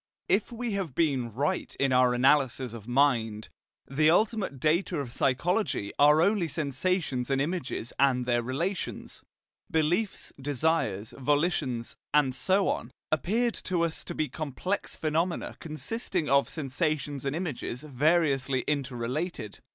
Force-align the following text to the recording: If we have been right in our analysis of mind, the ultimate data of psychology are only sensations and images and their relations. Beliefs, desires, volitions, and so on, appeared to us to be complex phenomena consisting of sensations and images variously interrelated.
If 0.27 0.51
we 0.51 0.71
have 0.71 0.95
been 0.95 1.31
right 1.31 1.75
in 1.79 1.93
our 1.93 2.15
analysis 2.15 2.73
of 2.73 2.87
mind, 2.87 3.49
the 3.87 4.09
ultimate 4.09 4.59
data 4.59 4.97
of 4.97 5.13
psychology 5.13 5.91
are 5.99 6.23
only 6.23 6.47
sensations 6.47 7.29
and 7.29 7.39
images 7.39 7.93
and 7.99 8.25
their 8.25 8.41
relations. 8.41 9.21
Beliefs, 9.69 10.33
desires, 10.41 11.13
volitions, 11.19 11.95
and 12.15 12.33
so 12.33 12.67
on, 12.67 12.89
appeared 13.11 13.53
to 13.65 13.83
us 13.83 14.03
to 14.05 14.15
be 14.15 14.27
complex 14.27 14.95
phenomena 14.95 15.55
consisting 15.59 16.27
of 16.27 16.49
sensations 16.49 17.23
and 17.23 17.35
images 17.35 17.83
variously 17.83 18.61
interrelated. 18.61 19.59